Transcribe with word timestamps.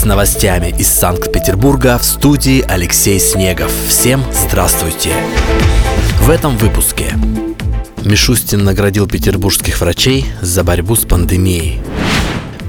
с 0.00 0.04
новостями 0.06 0.74
из 0.78 0.88
Санкт-Петербурга 0.88 1.98
в 1.98 2.04
студии 2.04 2.64
Алексей 2.66 3.20
Снегов. 3.20 3.70
Всем 3.86 4.24
здравствуйте! 4.32 5.10
В 6.22 6.30
этом 6.30 6.56
выпуске 6.56 7.12
Мишустин 8.02 8.64
наградил 8.64 9.06
петербургских 9.06 9.78
врачей 9.78 10.24
за 10.40 10.64
борьбу 10.64 10.96
с 10.96 11.04
пандемией. 11.04 11.82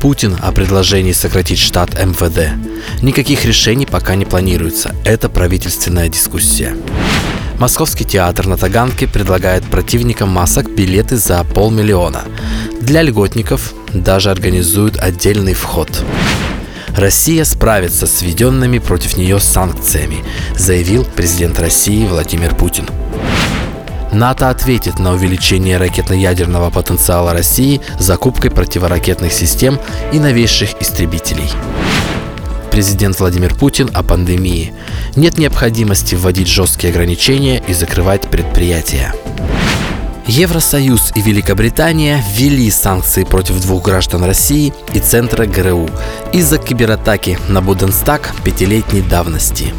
Путин 0.00 0.38
о 0.40 0.52
предложении 0.52 1.12
сократить 1.12 1.58
штат 1.58 2.02
МВД. 2.02 2.54
Никаких 3.02 3.44
решений 3.44 3.84
пока 3.84 4.14
не 4.14 4.24
планируется. 4.24 4.94
Это 5.04 5.28
правительственная 5.28 6.08
дискуссия. 6.08 6.74
Московский 7.58 8.06
театр 8.06 8.46
на 8.46 8.56
Таганке 8.56 9.06
предлагает 9.06 9.64
противникам 9.64 10.30
масок 10.30 10.70
билеты 10.70 11.18
за 11.18 11.44
полмиллиона. 11.44 12.22
Для 12.80 13.02
льготников 13.02 13.74
даже 13.92 14.30
организуют 14.30 14.96
отдельный 14.96 15.52
вход. 15.52 15.90
Россия 16.98 17.44
справится 17.44 18.08
с 18.08 18.22
введенными 18.22 18.80
против 18.80 19.16
нее 19.16 19.38
санкциями, 19.38 20.24
заявил 20.56 21.04
президент 21.04 21.60
России 21.60 22.04
Владимир 22.04 22.56
Путин. 22.56 22.88
НАТО 24.12 24.50
ответит 24.50 24.98
на 24.98 25.12
увеличение 25.12 25.76
ракетно-ядерного 25.76 26.70
потенциала 26.70 27.32
России 27.32 27.80
закупкой 28.00 28.50
противоракетных 28.50 29.32
систем 29.32 29.78
и 30.12 30.18
новейших 30.18 30.70
истребителей 30.82 31.48
президент 32.78 33.18
Владимир 33.18 33.54
Путин 33.56 33.90
о 33.92 34.04
пандемии. 34.04 34.72
Нет 35.16 35.36
необходимости 35.36 36.14
вводить 36.14 36.46
жесткие 36.46 36.92
ограничения 36.92 37.60
и 37.66 37.72
закрывать 37.72 38.28
предприятия. 38.28 39.12
Евросоюз 40.28 41.12
и 41.14 41.22
Великобритания 41.22 42.22
ввели 42.34 42.70
санкции 42.70 43.24
против 43.24 43.62
двух 43.62 43.82
граждан 43.82 44.24
России 44.24 44.74
и 44.92 45.00
Центра 45.00 45.46
ГРУ 45.46 45.88
из-за 46.34 46.58
кибератаки 46.58 47.38
на 47.48 47.62
Буденстаг 47.62 48.34
пятилетней 48.44 49.00
давности. 49.00 49.72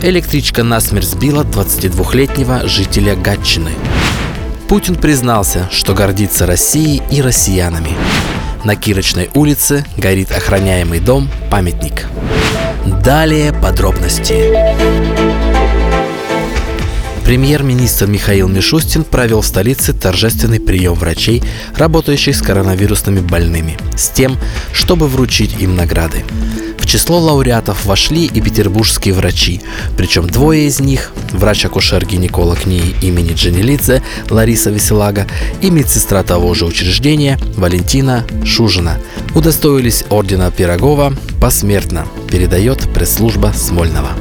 Электричка 0.00 0.62
насмерть 0.62 1.08
сбила 1.08 1.44
22-летнего 1.44 2.66
жителя 2.66 3.14
Гатчины. 3.14 3.72
Путин 4.68 4.96
признался, 4.96 5.68
что 5.70 5.92
гордится 5.92 6.46
Россией 6.46 7.02
и 7.10 7.20
россиянами. 7.20 7.90
На 8.64 8.74
Кирочной 8.74 9.28
улице 9.34 9.84
горит 9.98 10.32
охраняемый 10.32 11.00
дом 11.00 11.28
«Памятник». 11.50 12.06
Далее 13.04 13.52
подробности. 13.52 15.17
Премьер-министр 17.28 18.06
Михаил 18.06 18.48
Мишустин 18.48 19.04
провел 19.04 19.42
в 19.42 19.46
столице 19.46 19.92
торжественный 19.92 20.60
прием 20.60 20.94
врачей, 20.94 21.42
работающих 21.76 22.34
с 22.34 22.40
коронавирусными 22.40 23.20
больными, 23.20 23.76
с 23.94 24.08
тем, 24.08 24.38
чтобы 24.72 25.08
вручить 25.08 25.60
им 25.60 25.76
награды 25.76 26.24
число 26.88 27.18
лауреатов 27.18 27.84
вошли 27.84 28.24
и 28.24 28.40
петербургские 28.40 29.12
врачи, 29.12 29.60
причем 29.96 30.26
двое 30.26 30.66
из 30.66 30.80
них, 30.80 31.12
врач-акушер-гинеколог 31.32 32.64
НИИ 32.66 32.96
имени 33.02 33.34
Джанилидзе 33.34 34.02
Лариса 34.30 34.70
Веселага 34.70 35.26
и 35.60 35.70
медсестра 35.70 36.22
того 36.22 36.54
же 36.54 36.64
учреждения 36.64 37.38
Валентина 37.56 38.24
Шужина, 38.44 38.98
удостоились 39.34 40.04
ордена 40.08 40.50
Пирогова 40.50 41.12
посмертно, 41.40 42.06
передает 42.30 42.88
пресс-служба 42.94 43.52
Смольного. 43.54 44.12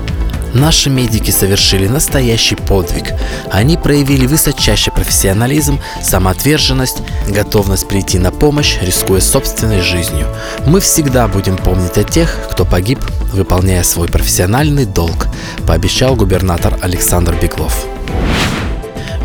Наши 0.54 0.90
медики 0.90 1.32
совершили 1.32 1.88
настоящий 1.88 2.56
подвиг. 2.56 3.14
Они 3.52 3.78
проявили 3.78 4.26
высочайший 4.26 4.94
профессионализм, 4.94 5.80
самоотверженность, 6.02 6.98
готовность 7.28 7.88
прийти 7.88 8.18
на 8.18 8.32
помощь, 8.32 8.78
рискуя 8.82 9.22
собственной 9.22 9.82
жизнью. 9.82 10.28
Мы 10.66 10.80
всегда 10.80 11.28
будем 11.28 11.58
помнить 11.58 11.98
о 11.98 12.04
тех, 12.04 12.38
кто 12.52 12.66
погиб, 12.66 13.00
выполняя 13.34 13.84
свой 13.84 14.08
профессиональный 14.08 14.86
долг, 14.86 15.28
пообещал 15.68 16.16
губернатор 16.16 16.78
Александр 16.82 17.36
Беглов. 17.36 17.86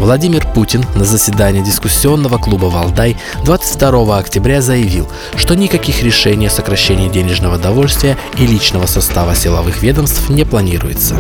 Владимир 0.03 0.45
Путин 0.53 0.85
на 0.97 1.05
заседании 1.05 1.63
дискуссионного 1.63 2.37
клуба 2.37 2.65
«Валдай» 2.65 3.17
22 3.45 4.19
октября 4.19 4.61
заявил, 4.61 5.09
что 5.37 5.55
никаких 5.55 6.03
решений 6.03 6.49
о 6.49 6.51
сокращении 6.51 7.09
денежного 7.09 7.57
довольствия 7.57 8.19
и 8.37 8.45
личного 8.45 8.87
состава 8.87 9.37
силовых 9.37 9.81
ведомств 9.81 10.29
не 10.29 10.45
планируется. 10.45 11.15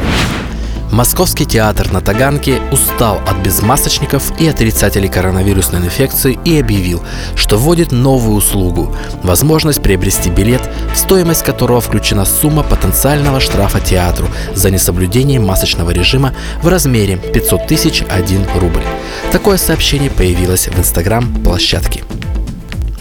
Московский 0.92 1.46
театр 1.46 1.90
на 1.90 2.02
Таганке 2.02 2.60
устал 2.70 3.18
от 3.26 3.38
безмасочников 3.38 4.38
и 4.38 4.46
отрицателей 4.46 5.08
коронавирусной 5.08 5.80
инфекции 5.80 6.38
и 6.44 6.60
объявил, 6.60 7.02
что 7.34 7.56
вводит 7.56 7.92
новую 7.92 8.36
услугу– 8.36 8.94
возможность 9.22 9.82
приобрести 9.82 10.28
билет, 10.28 10.60
в 10.92 10.98
стоимость 10.98 11.44
которого 11.44 11.80
включена 11.80 12.26
сумма 12.26 12.62
потенциального 12.62 13.40
штрафа 13.40 13.80
театру 13.80 14.28
за 14.54 14.70
несоблюдение 14.70 15.40
масочного 15.40 15.92
режима 15.92 16.34
в 16.60 16.68
размере 16.68 17.16
500 17.16 17.66
тысяч 17.66 18.04
1 18.10 18.46
рубль. 18.60 18.84
Такое 19.32 19.56
сообщение 19.56 20.10
появилось 20.10 20.68
в 20.68 20.78
инстаграм 20.78 21.24
площадки. 21.42 22.04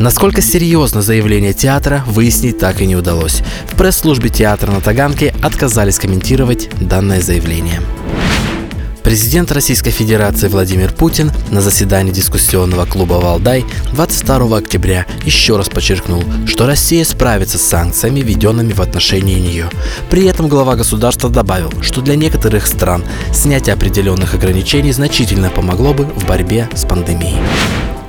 Насколько 0.02 0.42
серьезно 0.42 1.04
заявление 1.04 1.54
театра, 1.54 2.04
выяснить 2.08 2.58
так 2.58 2.82
и 2.82 2.88
не 2.88 2.96
удалось. 2.96 3.44
В 3.72 3.78
пресс-службе 3.78 4.30
театра 4.30 4.72
на 4.72 4.82
Таганке 4.82 5.32
отказались 5.44 6.00
комментировать 6.00 6.72
данное 6.82 7.22
заявление. 7.22 7.82
Президент 9.04 9.52
Российской 9.52 9.92
Федерации 9.92 10.48
Владимир 10.48 10.92
Путин 10.92 11.32
на 11.52 11.62
заседании 11.62 12.12
дискуссионного 12.12 12.88
клуба 12.88 13.16
«Валдай» 13.16 13.64
22 13.94 14.58
октября 14.58 15.06
еще 15.24 15.56
раз 15.56 15.70
подчеркнул, 15.70 16.24
что 16.48 16.66
Россия 16.66 17.06
справится 17.06 17.60
с 17.60 17.62
санкциями, 17.62 18.22
введенными 18.22 18.74
в 18.74 18.82
отношении 18.82 19.40
нее. 19.40 19.70
При 20.10 20.26
этом 20.26 20.48
глава 20.48 20.78
государства 20.78 21.30
добавил, 21.30 21.72
что 21.84 22.02
для 22.02 22.16
некоторых 22.16 22.66
стран 22.66 23.04
снятие 23.32 23.76
определенных 23.76 24.34
ограничений 24.34 24.94
значительно 24.94 25.52
помогло 25.52 25.94
бы 25.94 26.06
в 26.06 26.26
борьбе 26.26 26.68
с 26.74 26.86
пандемией. 26.86 27.38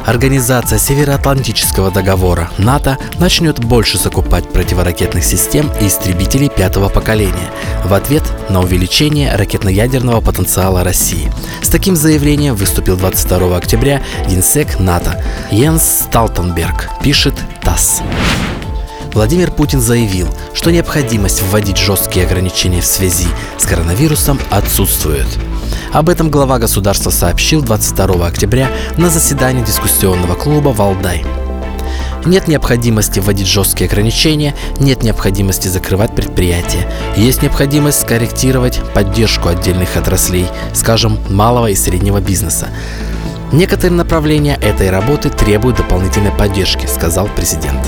Организация 0.07 0.79
Североатлантического 0.79 1.91
договора 1.91 2.51
НАТО 2.59 2.99
начнет 3.19 3.61
больше 3.61 3.99
закупать 3.99 4.49
противоракетных 4.49 5.25
систем 5.25 5.71
и 5.81 5.87
истребителей 5.87 6.49
пятого 6.49 6.89
поколения 6.89 7.51
в 7.85 7.95
ответ 7.95 8.25
на 8.49 8.61
увеличение 8.61 9.35
ракетно-ядерного 9.37 10.21
потенциала 10.21 10.83
России. 10.83 11.33
С 11.63 11.69
таким 11.69 11.95
заявлением 11.95 12.55
выступил 12.57 12.97
22 12.97 13.57
октября 13.57 14.03
генсек 14.29 14.81
НАТО 14.81 15.23
Йенс 15.51 16.05
Сталтенберг, 16.07 16.91
пишет 17.03 17.35
ТАСС. 17.63 18.03
Владимир 19.15 19.51
Путин 19.51 19.81
заявил, 19.81 20.29
что 20.55 20.73
необходимость 20.73 21.43
вводить 21.43 21.77
жесткие 21.77 22.27
ограничения 22.27 22.81
в 22.81 22.87
связи 22.87 23.29
с 23.59 23.67
коронавирусом 23.67 24.41
отсутствует. 24.51 25.27
Об 25.93 26.09
этом 26.09 26.31
глава 26.31 26.59
государства 26.59 27.11
сообщил 27.11 27.63
22 27.63 28.27
октября 28.27 28.71
на 28.97 29.11
заседании 29.11 29.65
дискуссионного 29.65 30.35
клуба 30.35 30.71
«Валдай». 30.71 31.25
Нет 32.25 32.47
необходимости 32.47 33.19
вводить 33.19 33.49
жесткие 33.49 33.89
ограничения, 33.89 34.55
нет 34.79 35.03
необходимости 35.03 35.69
закрывать 35.69 36.15
предприятия. 36.15 36.89
Есть 37.17 37.43
необходимость 37.43 38.01
скорректировать 38.01 38.81
поддержку 38.95 39.49
отдельных 39.49 39.97
отраслей, 39.97 40.47
скажем, 40.73 41.19
малого 41.29 41.69
и 41.69 41.75
среднего 41.75 42.21
бизнеса. 42.21 42.69
Некоторые 43.51 43.97
направления 43.97 44.57
этой 44.63 44.89
работы 44.91 45.31
требуют 45.31 45.79
дополнительной 45.79 46.31
поддержки, 46.31 46.87
сказал 46.87 47.29
президент. 47.35 47.81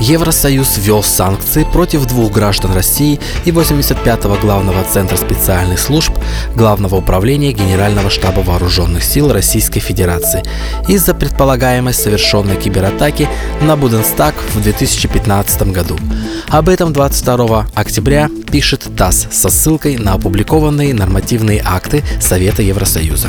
Евросоюз 0.00 0.78
ввел 0.78 1.02
санкции 1.02 1.64
против 1.64 2.06
двух 2.06 2.32
граждан 2.32 2.72
России 2.72 3.18
и 3.44 3.50
85-го 3.50 4.36
главного 4.36 4.84
центра 4.84 5.16
специальных 5.16 5.80
служб 5.80 6.12
Главного 6.54 6.96
управления 6.96 7.52
Генерального 7.52 8.08
штаба 8.08 8.40
вооруженных 8.40 9.02
сил 9.02 9.32
Российской 9.32 9.80
Федерации 9.80 10.42
из-за 10.88 11.14
предполагаемой 11.14 11.94
совершенной 11.94 12.56
кибератаки 12.56 13.28
на 13.60 13.76
Буденстаг 13.76 14.34
в 14.54 14.62
2015 14.62 15.72
году. 15.72 15.96
Об 16.48 16.68
этом 16.68 16.92
22 16.92 17.66
октября 17.74 18.30
пишет 18.50 18.86
ТАСС 18.96 19.26
со 19.32 19.48
ссылкой 19.48 19.96
на 19.98 20.14
опубликованные 20.14 20.94
нормативные 20.94 21.60
акты 21.64 22.04
Совета 22.20 22.62
Евросоюза. 22.62 23.28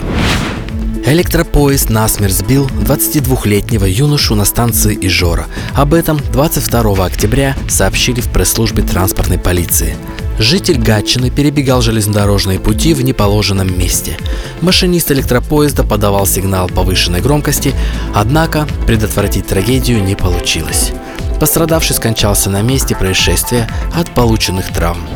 Электропоезд 1.06 1.90
насмерть 1.90 2.34
сбил 2.34 2.68
22-летнего 2.68 3.86
юношу 3.86 4.36
на 4.36 4.46
станции 4.46 4.98
Ижора. 5.02 5.48
Об 5.74 5.94
этом 5.94 6.20
22 6.32 7.06
октября 7.06 7.56
сообщили 7.68 8.22
в 8.22 8.30
пресс-службе 8.30 8.84
транспортной 8.84 9.40
полиции. 9.40 9.96
Житель 10.38 10.78
Гатчины 10.78 11.30
перебегал 11.32 11.82
железнодорожные 11.82 12.60
пути 12.60 12.94
в 12.94 13.02
неположенном 13.02 13.78
месте. 13.78 14.18
Машинист 14.62 15.12
электропоезда 15.12 15.84
подавал 15.84 16.26
сигнал 16.26 16.68
повышенной 16.68 17.22
громкости, 17.22 17.74
однако 18.14 18.68
предотвратить 18.86 19.48
трагедию 19.48 20.04
не 20.04 20.16
получилось. 20.16 20.92
Пострадавший 21.40 21.96
скончался 21.96 22.50
на 22.50 22.62
месте 22.62 22.96
происшествия 22.96 23.70
от 23.96 24.12
полученных 24.12 24.72
травм. 24.74 25.08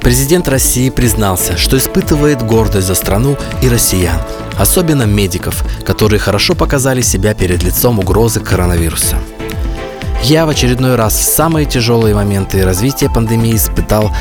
Президент 0.00 0.48
России 0.48 0.90
признался, 0.90 1.56
что 1.56 1.78
испытывает 1.78 2.42
гордость 2.42 2.88
за 2.88 2.96
страну 2.96 3.36
и 3.62 3.68
россиян, 3.68 4.20
особенно 4.58 5.04
медиков, 5.04 5.64
которые 5.84 6.18
хорошо 6.18 6.54
показали 6.54 7.00
себя 7.00 7.34
перед 7.34 7.62
лицом 7.62 7.98
угрозы 7.98 8.40
коронавируса. 8.40 9.16
Я 10.22 10.46
в 10.46 10.50
очередной 10.50 10.94
раз 10.94 11.18
в 11.18 11.22
самые 11.22 11.66
тяжелые 11.66 12.14
моменты 12.14 12.64
развития 12.64 13.10
пандемии 13.10 13.56
испытал 13.56 14.12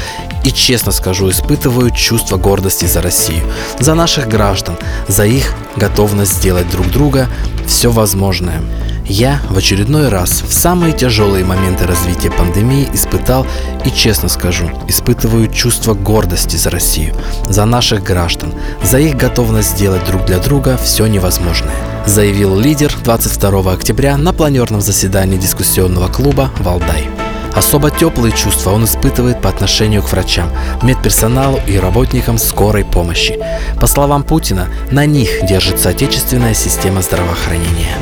и, 0.44 0.52
честно 0.52 0.92
скажу, 0.92 1.30
испытываю 1.30 1.92
чувство 1.92 2.38
гордости 2.38 2.86
за 2.86 3.04
Россию, 3.04 3.44
за 3.80 3.94
наших 3.94 4.28
граждан, 4.28 4.78
за 5.08 5.26
их 5.26 5.54
готовность 5.76 6.38
сделать 6.38 6.70
друг 6.72 6.88
друга 6.88 7.28
все 7.68 7.92
возможное. 7.92 8.62
Я 9.12 9.42
в 9.50 9.58
очередной 9.58 10.08
раз 10.08 10.42
в 10.42 10.54
самые 10.54 10.94
тяжелые 10.94 11.44
моменты 11.44 11.86
развития 11.86 12.32
пандемии 12.32 12.88
испытал 12.94 13.46
и, 13.84 13.92
честно 13.92 14.30
скажу, 14.30 14.72
испытываю 14.88 15.52
чувство 15.52 15.94
гордости 15.94 16.56
за 16.56 16.70
Россию, 16.70 17.14
за 17.50 17.66
наших 17.66 18.04
граждан, 18.04 18.54
за 18.82 19.00
их 19.00 19.18
готовность 19.18 19.72
сделать 19.72 20.06
друг 20.06 20.24
для 20.24 20.40
друга 20.40 20.80
все 20.82 21.08
невозможное, 21.08 21.76
заявил 22.06 22.58
лидер 22.58 22.96
22 23.04 23.74
октября 23.74 24.16
на 24.16 24.32
планерном 24.32 24.80
заседании 24.80 25.38
дискуссионного 25.38 26.08
клуба 26.08 26.50
«Валдай». 26.60 27.10
Особо 27.54 27.92
теплые 27.92 28.34
чувства 28.34 28.72
он 28.72 28.86
испытывает 28.86 29.42
по 29.42 29.50
отношению 29.50 30.04
к 30.04 30.12
врачам, 30.14 30.48
медперсоналу 30.84 31.60
и 31.68 31.78
работникам 31.78 32.38
скорой 32.38 32.86
помощи. 32.86 33.38
По 33.78 33.88
словам 33.88 34.24
Путина, 34.24 34.70
на 34.90 35.06
них 35.06 35.46
держится 35.46 35.90
отечественная 35.90 36.54
система 36.54 37.02
здравоохранения. 37.02 37.98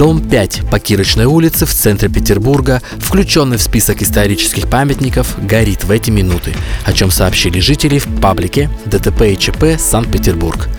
Дом 0.00 0.18
5 0.18 0.62
по 0.70 0.78
Кирочной 0.78 1.26
улице 1.26 1.66
в 1.66 1.74
центре 1.74 2.08
Петербурга, 2.08 2.80
включенный 2.96 3.58
в 3.58 3.62
список 3.62 4.00
исторических 4.00 4.66
памятников, 4.66 5.36
горит 5.46 5.84
в 5.84 5.90
эти 5.90 6.10
минуты, 6.10 6.54
о 6.86 6.94
чем 6.94 7.10
сообщили 7.10 7.60
жители 7.60 7.98
в 7.98 8.06
паблике 8.18 8.70
ДТП 8.86 9.24
и 9.24 9.36
ЧП 9.36 9.78
Санкт-Петербург. 9.78 10.70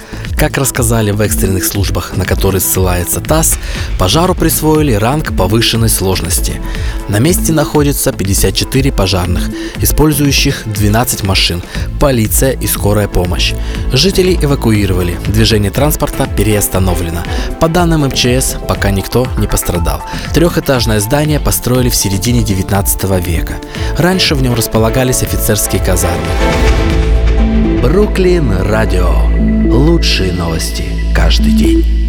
Как 0.41 0.57
рассказали 0.57 1.11
в 1.11 1.21
экстренных 1.21 1.63
службах, 1.63 2.17
на 2.17 2.25
которые 2.25 2.61
ссылается 2.61 3.19
ТАСС, 3.19 3.59
пожару 3.99 4.33
присвоили 4.33 4.93
ранг 4.93 5.37
повышенной 5.37 5.87
сложности. 5.87 6.59
На 7.09 7.19
месте 7.19 7.53
находится 7.53 8.11
54 8.11 8.91
пожарных, 8.91 9.51
использующих 9.77 10.63
12 10.65 11.21
машин, 11.25 11.61
полиция 11.99 12.53
и 12.53 12.65
скорая 12.65 13.07
помощь. 13.07 13.53
Жителей 13.93 14.35
эвакуировали, 14.41 15.19
движение 15.27 15.69
транспорта 15.69 16.25
переостановлено. 16.25 17.21
По 17.59 17.67
данным 17.67 18.07
МЧС, 18.07 18.55
пока 18.67 18.89
никто 18.89 19.27
не 19.37 19.45
пострадал. 19.45 20.01
Трехэтажное 20.33 21.01
здание 21.01 21.39
построили 21.39 21.89
в 21.89 21.95
середине 21.95 22.41
19 22.41 23.03
века. 23.23 23.57
Раньше 23.95 24.33
в 24.33 24.41
нем 24.41 24.55
располагались 24.55 25.21
офицерские 25.21 25.83
казармы. 25.85 26.25
Бруклин 27.83 28.51
Радио. 28.63 29.60
Лучшие 29.71 30.33
новости 30.33 30.83
каждый 31.15 31.53
день. 31.53 32.00